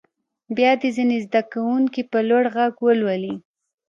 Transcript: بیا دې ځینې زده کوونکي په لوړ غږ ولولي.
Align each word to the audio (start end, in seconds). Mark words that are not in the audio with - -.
بیا 0.55 0.71
دې 0.81 0.89
ځینې 0.97 1.17
زده 1.25 1.41
کوونکي 1.51 2.01
په 2.11 2.19
لوړ 2.29 2.43
غږ 2.55 2.73
ولولي. 2.85 3.33